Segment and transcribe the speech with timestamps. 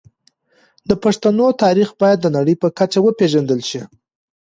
[0.89, 3.81] د پښتنو تاريخ بايد د نړۍ په کچه وپېژندل شي.